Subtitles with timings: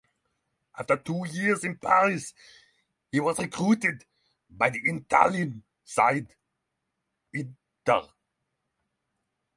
[0.79, 2.33] After two years in Paris
[3.11, 4.03] he was recruited
[4.49, 6.33] by the Italian side
[7.31, 8.07] Inter.